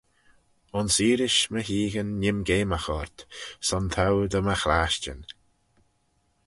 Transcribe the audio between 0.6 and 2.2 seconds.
Ayns earish my heaghyn